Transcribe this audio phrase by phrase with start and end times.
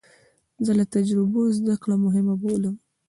[0.65, 2.75] زه له تجربو زده کړه مهمه بولم.